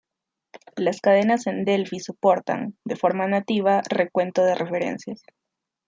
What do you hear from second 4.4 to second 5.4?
de referencias.